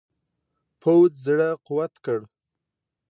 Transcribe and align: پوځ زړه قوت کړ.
پوځ 0.81 1.11
زړه 1.25 1.49
قوت 1.65 1.93
کړ. 2.05 2.19